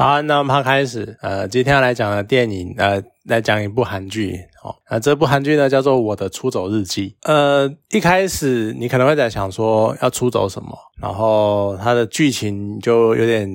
[0.00, 1.18] 好，那我们开始。
[1.20, 4.34] 呃，今天要来讲的电影，呃，来讲一部韩剧。
[4.64, 7.10] 哦，那这部韩剧呢，叫做《我的出走日记》。
[7.30, 10.70] 呃，一开始你可能会在想说要出走什么，
[11.02, 13.46] 然后它的剧情就有点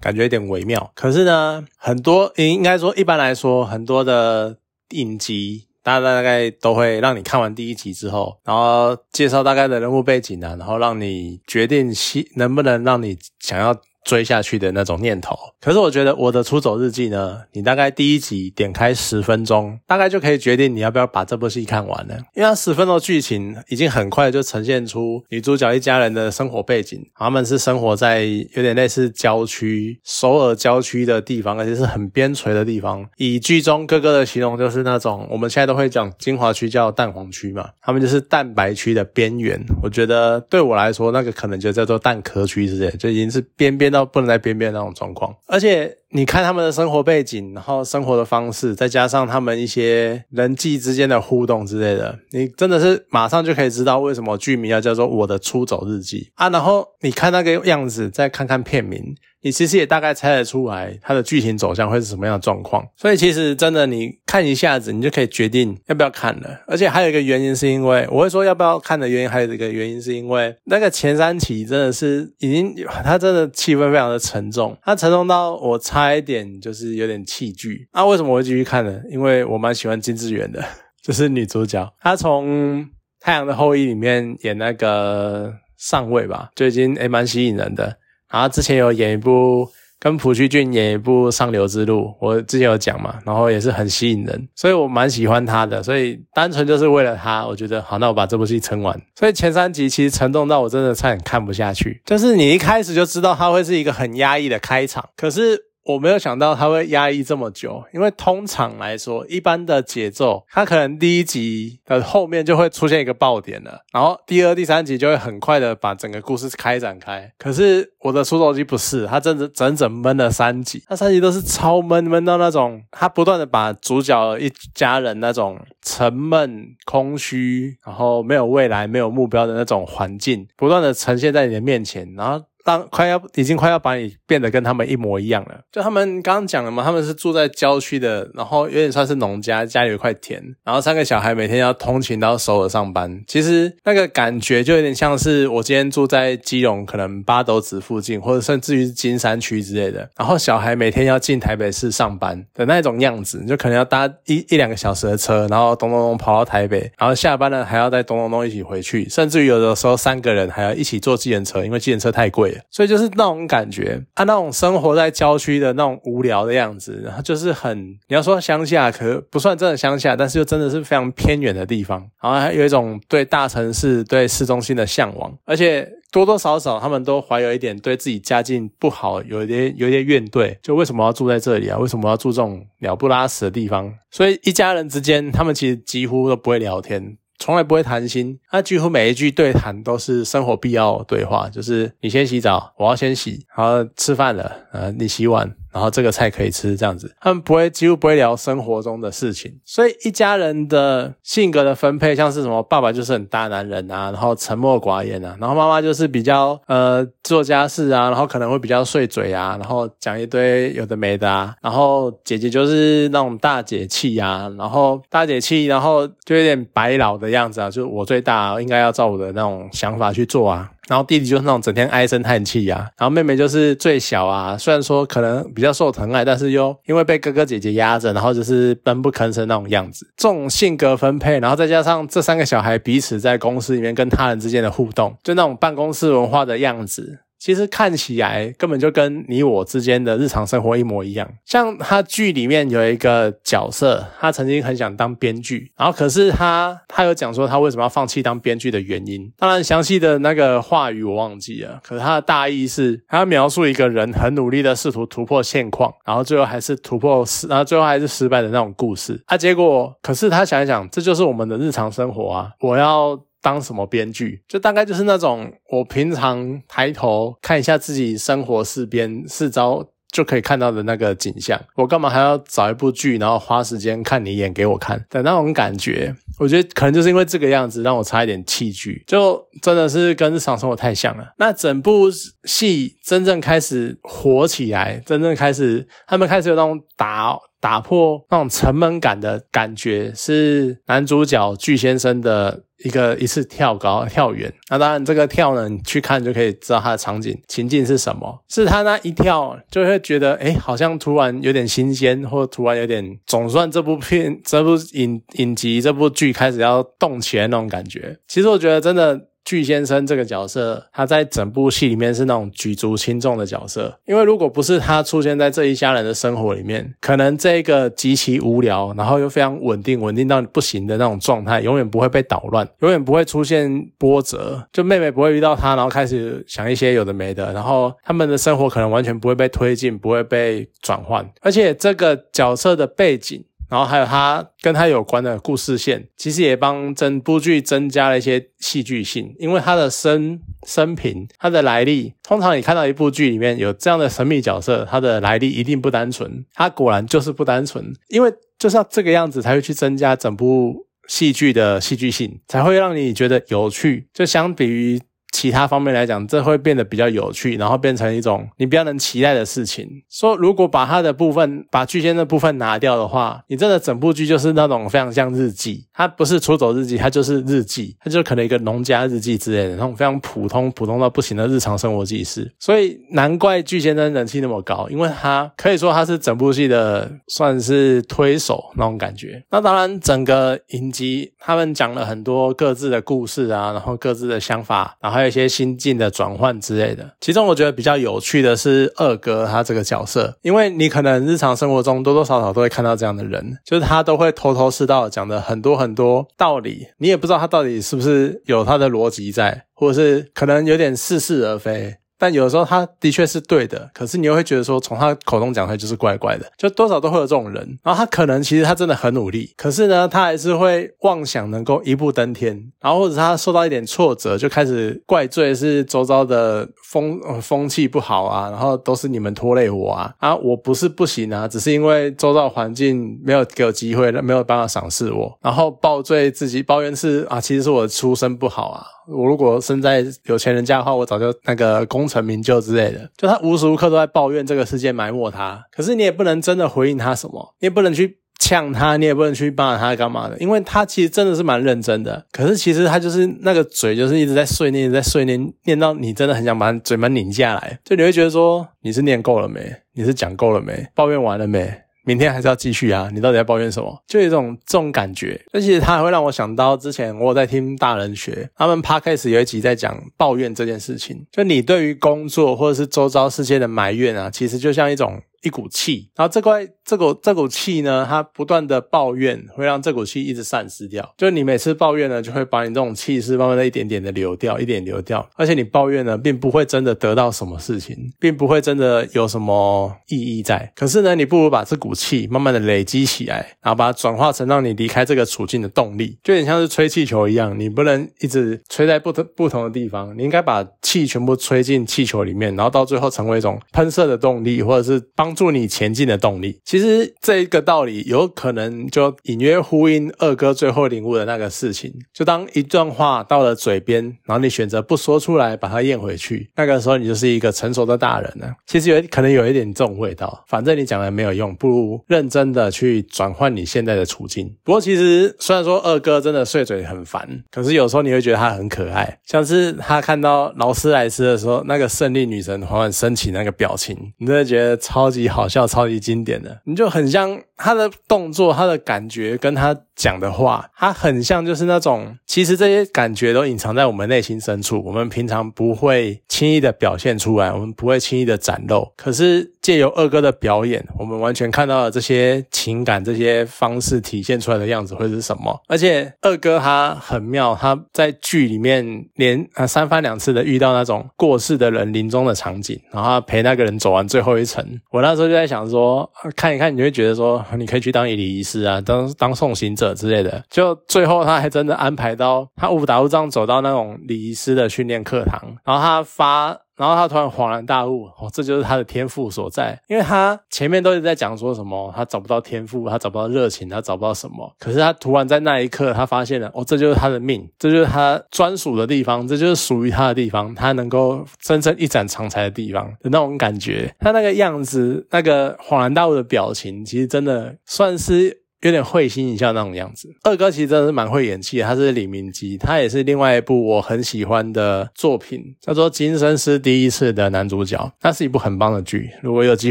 [0.00, 0.90] 感觉有点微妙。
[0.94, 4.56] 可是呢，很多应该说一般来说，很多的
[4.92, 11.92] 影集，大家大概都会让你看完第一集之后，然后介绍大概的人物背景啊，然后让你决定
[12.36, 13.76] 能不能让你想要。
[14.04, 22.16] 追下去的那种念头，可是我觉得我的出走日记呢，你大概第一集点开十分钟，大概就可以决定你要不要把这部戏看完了。
[22.34, 33.08] 因为它十分钟剧情已经很快就呈现出女主角一家人的生活背景，他们是生活在有点类似郊区、首尔郊区的地方，而且是很边陲的地方。
[33.18, 39.64] 以剧中哥哥的形容，就是那种我们现在都会讲金华区叫蛋黄区嘛，他们就是蛋白区的边缘。
[39.80, 43.91] 我觉得对我来说，那个可能就叫做蛋壳区之类，就已经是边边。
[43.92, 56.48] 到不能在边边那种状况，而且你看他们的生活背景，然后生活的方式，再加上他们一些人际之间的互动之类的，你真的是马上就可以知道为什么剧名要叫做《我的出走日记》啊。
[56.50, 59.14] 然后你看那个样子，再看看片名。
[59.44, 66.60] 你其实也大概猜得出来它的剧情走向会是什么样的状况，所以其实真的你看一下子，你就可以决定要不要看了。
[66.68, 72.72] 而且还有一个原因是因为我会说要不要看的原因，还有一个原因是因为那个前三期真的是已经，
[73.02, 77.88] 它真的气氛非常的沉重，它沉重到我差差一点就是有点弃剧。
[77.92, 79.00] 那为什么我会继续看呢？
[79.08, 80.64] 因为我蛮喜欢金智媛的，
[81.00, 82.82] 就是女主角，她从
[83.20, 87.96] 《太阳的后裔》里面演那个上尉吧，就已经诶蛮吸引人的。
[88.28, 89.68] 然后之前有演一部
[90.00, 99.00] 跟朴叙俊演一部《上流之路》，我之前有讲嘛，然后也是很吸引人，所以我蛮喜欢她的，所以单纯就是为了她，我觉得好，那我把这部戏撑完。
[99.14, 105.71] 所以前三集其实沉重到我真的差点看不下去，就是你一开始就知道他会是一个很压抑的开场，可是。
[105.84, 117.32] 我没有想到他会压抑这么久，因为通常来说，一般的节奏，他可能第一集的后面就会出现一个爆点了，然后第二、第三集就会很快的把整个故事开展开。
[117.36, 132.44] 可是我的出手机不是，他整整整整闷了三集，那三集都是超闷闷到那种，他不断的把主角一家人那种沉闷、空虚，然后没有未来、没有目标的那种环境，不断的呈现在你的面前，然后。
[132.64, 143.22] 当快要已经快要把你变得跟他们一模一样了，就他们刚刚讲了嘛，他们是住在郊区的，然后有点算是农家，家里有块田，然后三个小孩每天要通勤到首尔上班。
[143.26, 162.51] 其实那个感觉就有点像是我今天住在基隆，可能八斗子附近，或者甚至于金山区之类的，然后小孩每天要进台北市上班的那种样子，就可能要搭一一两个小时的车，然后咚咚咚跑到台北，然后下班了还要再咚咚咚一起回去，甚至于有的时候三个人还要一起坐计程车，因为计程车太贵。
[162.70, 181.78] 所以就是那种感觉，他那种生活在郊区的那种无聊的样子，然后就是很你要说乡下，可不算真的乡下，但是又真的是非常偏远的地方，然后还有一种对大城市、对市中心的向往，而且多多少少他们都怀有一点对自己家境不好，有一点有一点怨怼，就为什么要住在这里啊？
[181.78, 183.92] 为什么要住这种鸟不拉屎的地方？
[184.10, 187.16] 所以一家人之间，他们其实几乎都不会聊天。
[187.42, 195.52] 从来不会谈心，他几乎每一句对谈都是生活必要对话，就是你先洗澡，我要先洗，然后吃饭了，呃，你洗碗。
[195.72, 220.70] 然后这个菜可以吃，这样子，他们不会几乎不会聊生活中的事情，所以一家人的性格的分配，像是什么，爸爸就是很大男人啊，然后沉默寡言啊，然后妈妈就是比较呃做家事啊，然后可能会比较碎嘴啊，然后讲一堆有的没的啊，然后姐姐就是那种大姐气啊，然后大姐气，然后就有点白老的样子啊，就我最大，应该要照我的那种想法去做啊。
[220.88, 230.06] 然后弟弟就是那种整天唉声叹气呀，然后妹妹就是最小啊，虽然说可能比较受疼爱，但是又因为被哥哥姐姐压着，然后就是闷不吭声那种样子。
[230.16, 237.20] 这种性格分配，然后再加上这三个小孩彼此在公司里面跟他人之间的互动，就那种办公室文化的样子。
[237.42, 241.28] 其实看起来根本就跟你我之间的日常生活一模一样。
[241.44, 249.28] 像他剧里面有一个角色，他曾经很想当编剧，然后可是他他有讲说他为什么要放弃当编剧的原因。
[249.36, 259.20] 当然详细的那个话语我忘记了，可是他的大意是，他描述一个人很努力的试图突破现况，然后最后还是突破失，然后最后还是失败的那种故事。
[259.26, 263.18] 啊，结果可是他想一想，这就是我们的日常生活啊，我要。
[263.42, 276.14] 当什么编剧，就大概就是那种我平常抬头看一下自己生活四边四周就可以看到的那个景象，我干嘛还要找一部剧，然后花时间看你演给我看的那种感觉。
[276.38, 281.32] 我觉得可能就是因为这个样子，让我差一点弃剧，就真的是跟日常生活太像了。
[281.38, 282.10] 那整部
[282.44, 287.36] 戏真正开始火起来，真正开始他们开始有那种打。
[287.62, 294.52] 打破那种沉闷感的感觉，是男主角巨先生的一个一次跳高跳远。
[294.70, 298.42] 那当然，这个跳呢，你去看就可以知道它的场景情境是什么。
[298.48, 308.18] 是他那一跳，就会觉得，哎，好像突然有点新鲜，或突然有点，总算这部片、这部影影集、这部剧开始要动起来那种感觉。
[308.28, 309.28] 其实我觉得，真的。
[309.44, 313.98] 巨先生这个角色，他在整部戏里面是那种举足轻重的角色。
[314.06, 324.66] 因为如果不是他出现在这一家人的生活里面，可能这个极其无聊，然后又非常稳定、稳定到不行的那种状态，永远不会被捣乱，永远不会出现波折。
[324.72, 331.28] 就妹妹不会遇到他，然后开始想一些有的没的，然后他们的生活可能完全不会被推进，不会被转换。
[331.40, 333.44] 而且这个角色的背景。
[333.72, 339.34] 然后还有他跟他有关的故事线，其实也帮整部剧增加了一些戏剧性。
[339.38, 346.44] 因为他的生生平、他的来历，通常你看到一部剧里面有这样的神秘角色，他的来历一定不单纯。
[346.52, 354.08] 他果然就是不单纯，因为就是要这个样子才会去增加整部戏剧的戏剧性，才会让你觉得有趣。
[354.12, 355.00] 就相比于。
[355.42, 359.88] 其他方面来讲，这会变得比较有趣，然后变成一种你比较能期待的事情。
[360.08, 365.84] 说如果把它的部分，把巨仙的部分拿掉的话，你真的整部剧就是那种非常像日记。
[365.92, 372.48] 它不是出走日记，它就是日记，它就可能一个农家日记之类的那种非常普通、普通到不行的日常生活记事。
[372.60, 379.42] 所以难怪巨先生人气那么高，因为他可以说他是整部戏的算是推手那种感觉。
[379.50, 385.22] 那当然，整个影集他们讲了很多各自的故事啊，然后各自的想法，然后。
[385.22, 401.96] 有些心境的转换之类的，其中我觉得比较有趣的是二哥他这个角色，因为你可能日常生活中多多少少都会看到这样的人，就是他都会头头是道讲的很多很多道理，你也不知道他到底是不是有他的逻辑在，或者是可能有点似是而非。
[402.22, 407.76] 但有的时候他的确是对的，可是你又会觉得说从他口中讲出来就是怪怪的，就多少都会有这种人。
[407.82, 428.86] 然后他可能其实他真的很努力，可是呢他还是会妄想能够一步登天，然后或者他受到一点挫折就开始怪罪是周遭的风风气不好啊，然后都是你们拖累我啊啊我不是不行啊，只是因为周遭环境没有给我机会，没有办法赏识我，然后抱罪自己抱怨是啊其实是我的出身不好啊。
[429.08, 433.10] 我如果生在有钱人家的话，我早就那个功成名就之类的。
[433.16, 442.26] 就他无时无刻都在抱怨这个世界埋没他，可是你也不能真的回应他什么，你也不能去呛他，你也不能去骂他干嘛的，因为他其实真的是蛮认真的。
[442.32, 447.78] 可是其实他就是那个嘴，就是一直在碎念，在碎念，念到你真的很想把嘴巴拧下来。
[447.84, 449.60] 就你会觉得说，你是念够了没？
[449.94, 450.86] 你是讲够了没？
[450.94, 451.81] 抱怨完了没？
[452.04, 453.08] 明天还是要继续啊！
[453.12, 454.02] 你到底在抱怨什么？
[454.06, 455.40] 就有一种这种感觉。
[455.52, 461.26] 而且它还会让我想到之前我有在听大人学，他们 podcast 有一集在讲抱怨这件事情。
[461.30, 465.20] 就你对于工作或者是周遭世界的埋怨啊，其实就像一种。
[465.42, 471.14] 一股气，然后这块这股这股气呢，它不断的抱怨，会让这股气一直散失掉。
[471.16, 475.28] 就你每次抱怨呢，就会把你这种气势慢慢的一点点的流掉，一点流掉。
[475.36, 480.72] 而且你抱怨呢，并不会真的得到什么事情，并不会真的有什么意义在。
[480.76, 495.31] 可是呢，你不如把这股气慢慢的累积起来，然后把它转化成让你离开这个处境的动力，就有点像是吹气球一样，你不能一直吹在不同不同的地方，你应该把气全部吹进气球里面，然后到最后成为一种喷射的动力，或者是帮。
[495.34, 501.92] 助你前进的动力，其实这一个道理有可能就隐约呼应二哥最后领悟的那个事情。
[502.12, 508.52] 就当一段话到了嘴边，然后你选择不说出来，把它咽回去，那个时候你就是一个成熟的大人了。
[508.66, 514.54] 其实有可能有一点这种味道，反正你讲了没有用，不如认真的去转换你现在的处境。
[514.62, 525.21] 不过其实虽然说二哥真的碎嘴很烦，可是有时候你会觉得他很可爱，像是他看到劳斯莱斯的时候，那个胜利女神缓缓升起那个表情，你真的觉得超级。
[525.28, 529.76] 好笑，超级经典的，你就很像他的动作，他的感觉跟他。
[529.94, 538.90] 讲的话，他很像就是那种，其实这些感觉都隐藏在我们内心深处，我们平常不会轻易的表现出来，我们不会轻易的展露。
[538.96, 545.62] 可是借由二哥的表演，我们完全看到了这些情感、这些方式体现出来的样子会是什么。
[545.68, 554.62] 而且二哥他很妙，他在剧里面连啊三番两次的遇到那种过世的人临终的场景，然后陪那个人走完最后一程。
[554.90, 559.92] 我那时候就在想说，看一看，你就会觉得说，你可以去当一礼仪师啊，当当送行者。
[559.92, 566.58] 之类的，就最后他还真的安排到他误打误撞走到那种礼仪师的训练课堂，然后他发。
[566.82, 588.41] 然后他突然恍然大悟，哦，这就是他的天赋所在，因为他前面都是在讲说什么，他找不到天赋，他找不到热情，他找不到什么，可是他突然在那一刻，他发现了，哦，这就是他的命，这就是他专属的地方，这就是属于他的地方，他能够真正一展长才的地方的那种感觉，他那个样子，那个恍然大悟的表情，其实真的算是。
[588.62, 590.08] 有点会心一笑那种样子。
[590.22, 597.92] 二哥其实真的是蛮会演戏，他是李明基，他也是另外一部我很喜欢的作品，叫做《今生是第一次》的男主角。
[598.02, 599.70] 那是一部很棒的剧，如果有机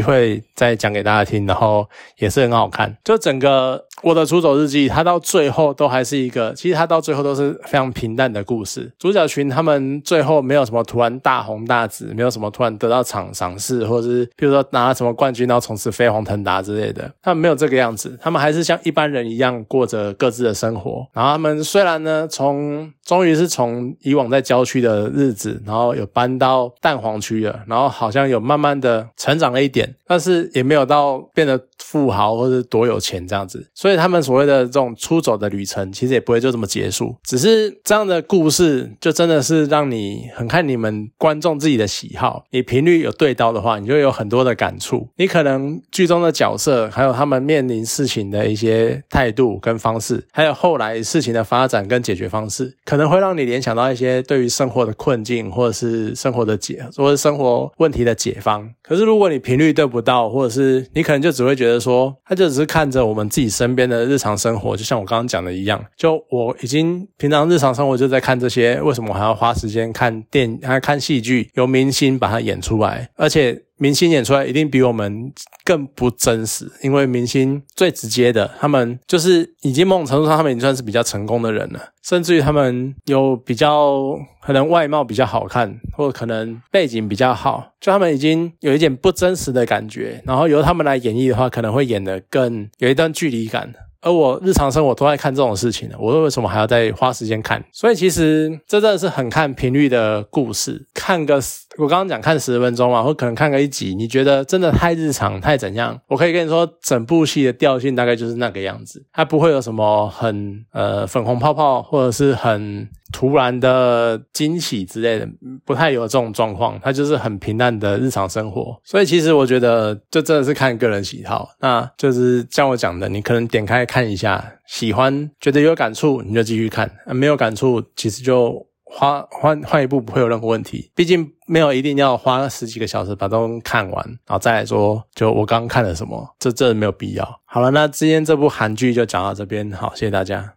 [0.00, 1.88] 会再讲给大家听，然后
[2.18, 2.96] 也是很好看。
[3.02, 8.92] 就整个《我的出走日记》，它到最后都还是一个，其实它到最后都是非常平淡的故事。
[8.98, 18.78] 主角群他们最后没有什么突然大红大紫，没有什么突然得到赏赏识，或者是比如说拿什么冠军，然后从此飞黄腾达之类的，他们没有这个样子，他们还是像。
[18.84, 49.02] 一般人一样过着各自的生活，然后他们虽然呢，从终于是从以往在郊区的日子，然后有搬到蛋黄区了，然后好像有慢慢的成长了一点，但是也没有到变得富豪或者多有钱这样子，所以他们所谓的这种出走的旅程，其实也不会就这么结束，只是这样的故事就真的是让你很看你们观众自己的喜好，你频率有对到的话，你就有很多的感触，你可能剧中的角色还有他们面临事情的一些。
[49.10, 58.68] 态度跟方式，还有后来事情的发展跟解决方式，可能会让你联想到一些对于生活的困境，或者是生活的解，或者生活问题的解方。
[58.82, 73.62] 可是如果你频率对不到，或者是你可能就只会觉得说，他就只是看着我们自己身边的日常生活，就像我刚刚讲的一样，就我已经平常日常生活就在看这些，为什么我还要花时间看电，还看戏剧，由明星把它演出来，而且。
[73.82, 75.32] 明星演出来一定比我们
[75.64, 93.74] 更不真实，因为明星最直接的，他们就是已经某种程度上，他们已经算是比较成功的人了，甚至于他们有比较可能外貌比较好看，或者可能背景比较好，就他们已经有一点不真实的感觉，然后由他们来演绎的话，可能会演得更有一段距离感。
[94.02, 97.64] 而我日常生活都在看这种事情的，我为什么还要再花时间看？
[97.72, 100.86] 所以其实这真的是很看频率的故事。
[100.92, 101.40] 看个
[101.78, 105.98] 我刚刚讲看十分钟嘛，或可能看个一集，你觉得真的太日常太怎样？
[106.08, 112.88] 我可以跟你说，整部戏的调性大概就是那个样子，它不会有什么很呃粉红泡泡，或者是很。
[113.12, 115.28] 突然的惊喜之类的，
[115.64, 118.80] 不太有这种状况，它就是很平淡的日常生活。
[118.82, 121.50] 所以其实我觉得，就真的是看个人喜好。
[121.60, 130.90] 那就是像我讲的，你可能点开看一下，喜欢觉得有感触，你就继续看；没有感触，其实就花换换一部不会有任何问题。
[130.94, 137.40] 毕竟没有一定要花十几个小时把都看完，然后再来说，就我刚看了什么，这这没有必要。
[137.44, 140.50] 好了，那今天这部韩剧就讲到这边，好，谢谢大家。